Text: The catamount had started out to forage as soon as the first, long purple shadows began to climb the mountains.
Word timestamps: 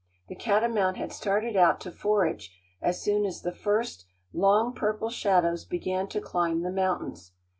The 0.29 0.35
catamount 0.35 0.97
had 0.97 1.13
started 1.13 1.55
out 1.55 1.79
to 1.81 1.91
forage 1.91 2.51
as 2.81 2.99
soon 3.03 3.23
as 3.23 3.43
the 3.43 3.51
first, 3.51 4.07
long 4.33 4.73
purple 4.73 5.11
shadows 5.11 5.63
began 5.63 6.07
to 6.07 6.19
climb 6.19 6.63
the 6.63 6.71
mountains. 6.71 7.33